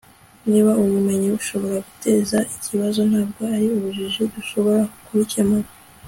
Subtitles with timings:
[0.49, 5.67] niba ubumenyi bushobora guteza ibibazo, ntabwo ari ubujiji dushobora kubikemura